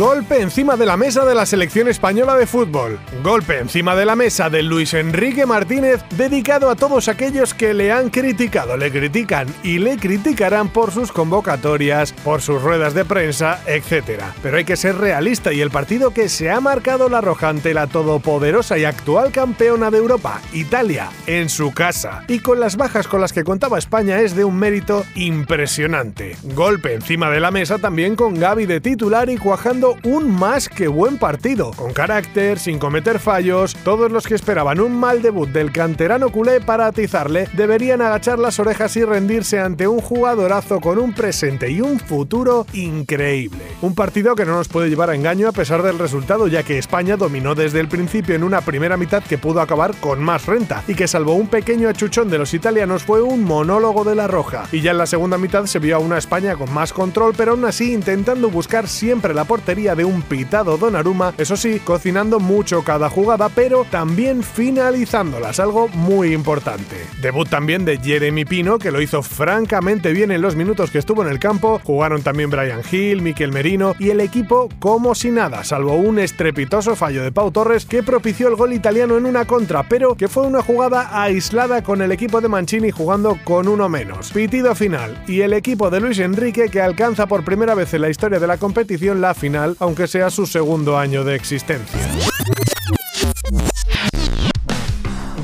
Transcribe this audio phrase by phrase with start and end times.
[0.00, 2.98] Golpe encima de la mesa de la selección española de fútbol.
[3.22, 7.92] Golpe encima de la mesa de Luis Enrique Martínez dedicado a todos aquellos que le
[7.92, 13.60] han criticado, le critican y le criticarán por sus convocatorias, por sus ruedas de prensa,
[13.66, 14.22] etc.
[14.42, 17.74] Pero hay que ser realista y el partido que se ha marcado la roja ante
[17.74, 23.06] la todopoderosa y actual campeona de Europa, Italia, en su casa, y con las bajas
[23.06, 26.38] con las que contaba España es de un mérito impresionante.
[26.54, 30.88] Golpe encima de la mesa también con Gaby de titular y cuajando un más que
[30.88, 33.74] buen partido, con carácter, sin cometer fallos.
[33.84, 38.58] Todos los que esperaban un mal debut del canterano culé para atizarle deberían agachar las
[38.58, 43.64] orejas y rendirse ante un jugadorazo con un presente y un futuro increíble.
[43.82, 46.78] Un partido que no nos puede llevar a engaño a pesar del resultado, ya que
[46.78, 50.84] España dominó desde el principio en una primera mitad que pudo acabar con más renta
[50.86, 54.64] y que salvo un pequeño achuchón de los italianos fue un monólogo de la roja.
[54.72, 57.52] Y ya en la segunda mitad se vio a una España con más control, pero
[57.52, 62.84] aún así intentando buscar siempre la portería de un pitado Donnarumma, eso sí, cocinando mucho
[62.84, 66.96] cada jugada, pero también finalizándolas, algo muy importante.
[67.22, 71.22] Debut también de Jeremy Pino, que lo hizo francamente bien en los minutos que estuvo
[71.22, 75.64] en el campo, jugaron también Brian Hill, Miquel Merino y el equipo como si nada,
[75.64, 79.88] salvo un estrepitoso fallo de Pau Torres que propició el gol italiano en una contra,
[79.88, 84.30] pero que fue una jugada aislada con el equipo de Mancini jugando con uno menos.
[84.30, 88.10] Pitido final y el equipo de Luis Enrique que alcanza por primera vez en la
[88.10, 92.29] historia de la competición la final aunque sea su segundo año de existencia.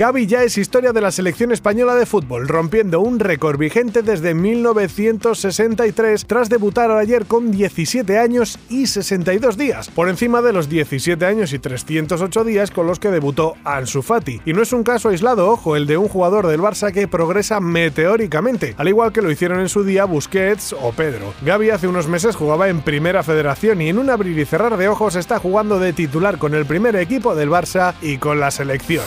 [0.00, 4.32] Gaby ya es historia de la selección española de fútbol, rompiendo un récord vigente desde
[4.32, 11.22] 1963 tras debutar ayer con 17 años y 62 días, por encima de los 17
[11.26, 14.40] años y 308 días con los que debutó Ansu Fati.
[14.46, 17.60] Y no es un caso aislado, ojo, el de un jugador del Barça que progresa
[17.60, 21.34] meteóricamente, al igual que lo hicieron en su día Busquets o Pedro.
[21.44, 24.88] Gaby hace unos meses jugaba en Primera Federación y en un abrir y cerrar de
[24.88, 29.04] ojos está jugando de titular con el primer equipo del Barça y con la selección.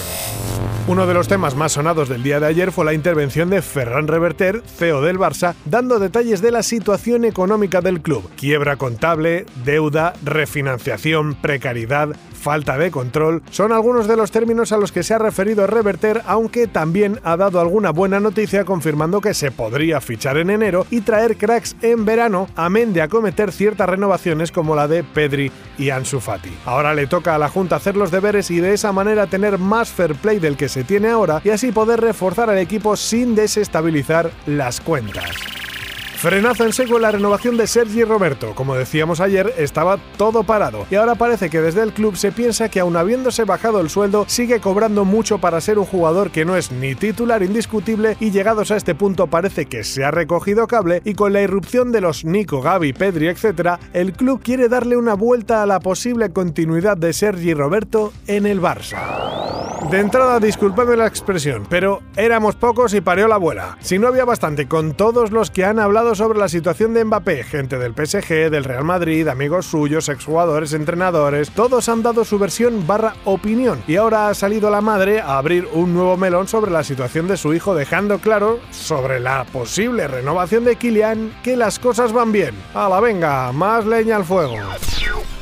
[0.86, 4.06] Uno de los temas más sonados del día de ayer fue la intervención de Ferran
[4.06, 8.30] Reverter, CEO del Barça, dando detalles de la situación económica del club.
[8.36, 12.10] Quiebra contable, deuda, refinanciación, precariedad,
[12.44, 16.22] falta de control, son algunos de los términos a los que se ha referido Reverter,
[16.26, 21.00] aunque también ha dado alguna buena noticia confirmando que se podría fichar en enero y
[21.02, 26.20] traer cracks en verano, amén de acometer ciertas renovaciones como la de Pedri y Ansu
[26.20, 26.52] Fati.
[26.66, 29.90] Ahora le toca a la Junta hacer los deberes y de esa manera tener más
[29.90, 34.32] fair play del que se tiene ahora y así poder reforzar al equipo sin desestabilizar
[34.48, 35.30] las cuentas.
[36.24, 38.56] Frenazo en seco la renovación de Sergi Roberto.
[38.56, 42.70] Como decíamos ayer, estaba todo parado y ahora parece que desde el club se piensa
[42.70, 46.56] que aun habiéndose bajado el sueldo, sigue cobrando mucho para ser un jugador que no
[46.56, 51.02] es ni titular indiscutible y llegados a este punto parece que se ha recogido cable
[51.04, 55.16] y con la irrupción de los Nico, Gaby, Pedri, etc., el club quiere darle una
[55.16, 59.73] vuelta a la posible continuidad de Sergi Roberto en el Barça.
[59.94, 63.78] De entrada, disculpadme la expresión, pero éramos pocos y pareó la abuela.
[63.80, 67.44] Si no había bastante con todos los que han hablado sobre la situación de Mbappé,
[67.44, 72.88] gente del PSG, del Real Madrid, amigos suyos, exjugadores, entrenadores, todos han dado su versión
[72.88, 76.84] barra opinión y ahora ha salido la madre a abrir un nuevo melón sobre la
[76.84, 82.12] situación de su hijo, dejando claro sobre la posible renovación de Kylian que las cosas
[82.12, 82.56] van bien.
[82.74, 84.56] A la venga, más leña al fuego.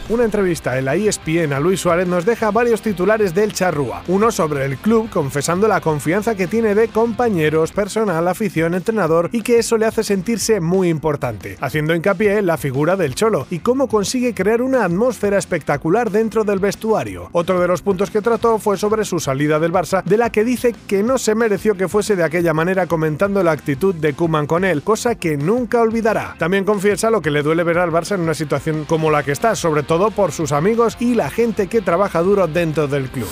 [0.09, 4.03] Una entrevista en la ESPN a Luis Suárez nos deja varios titulares del charrúa.
[4.07, 9.41] Uno sobre el club confesando la confianza que tiene de compañeros, personal, afición, entrenador y
[9.41, 13.59] que eso le hace sentirse muy importante, haciendo hincapié en la figura del Cholo y
[13.59, 17.29] cómo consigue crear una atmósfera espectacular dentro del vestuario.
[17.31, 20.43] Otro de los puntos que trató fue sobre su salida del Barça, de la que
[20.43, 24.47] dice que no se mereció que fuese de aquella manera comentando la actitud de Kuman
[24.47, 26.35] con él, cosa que nunca olvidará.
[26.37, 29.31] También confiesa lo que le duele ver al Barça en una situación como la que
[29.31, 33.27] está, sobre todo por sus amigos y la gente que trabaja duro dentro del club.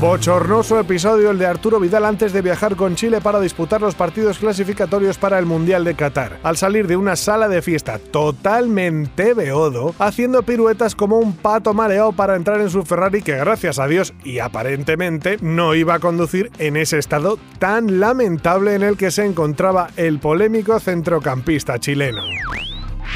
[0.00, 4.38] Bochornoso episodio el de Arturo Vidal antes de viajar con Chile para disputar los partidos
[4.38, 6.38] clasificatorios para el Mundial de Qatar.
[6.42, 12.12] Al salir de una sala de fiesta totalmente beodo, haciendo piruetas como un pato mareado
[12.12, 16.50] para entrar en su Ferrari que gracias a Dios y aparentemente no iba a conducir
[16.58, 22.20] en ese estado tan lamentable en el que se encontraba el polémico centrocampista chileno.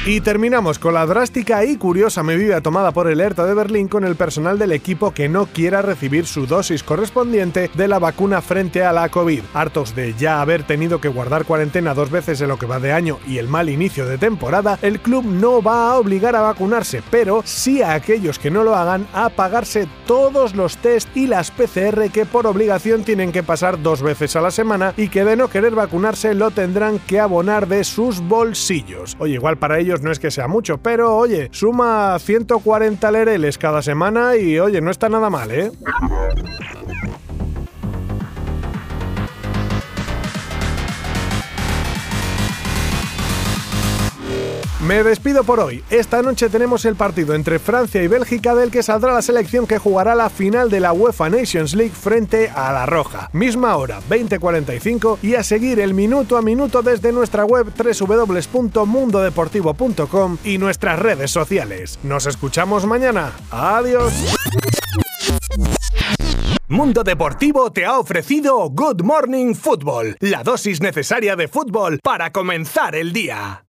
[0.05, 4.05] Y terminamos con la drástica y curiosa medida tomada por el Hertha de Berlín con
[4.05, 8.85] el personal del equipo que no quiera recibir su dosis correspondiente de la vacuna frente
[8.85, 9.41] a la COVID.
[9.53, 12.93] Hartos de ya haber tenido que guardar cuarentena dos veces en lo que va de
[12.93, 17.03] año y el mal inicio de temporada, el club no va a obligar a vacunarse,
[17.11, 21.51] pero sí a aquellos que no lo hagan a pagarse todos los test y las
[21.51, 25.35] PCR que por obligación tienen que pasar dos veces a la semana y que de
[25.35, 29.17] no querer vacunarse lo tendrán que abonar de sus bolsillos.
[29.19, 34.35] Oye, igual para no es que sea mucho, pero oye, suma 140 lereles cada semana
[34.35, 35.71] y oye, no está nada mal, ¿eh?
[44.87, 45.83] Me despido por hoy.
[45.89, 49.79] Esta noche tenemos el partido entre Francia y Bélgica del que saldrá la selección que
[49.79, 53.29] jugará la final de la UEFA Nations League frente a la Roja.
[53.33, 60.57] Misma hora, 20:45 y a seguir el minuto a minuto desde nuestra web www.mundodeportivo.com y
[60.57, 61.99] nuestras redes sociales.
[62.03, 63.33] Nos escuchamos mañana.
[63.51, 64.13] Adiós.
[66.69, 72.95] Mundo Deportivo te ha ofrecido Good Morning Football, la dosis necesaria de fútbol para comenzar
[72.95, 73.65] el día.